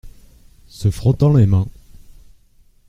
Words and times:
Se 0.67 0.89
frottant 0.89 1.31
les 1.31 1.45
mains. 1.45 1.67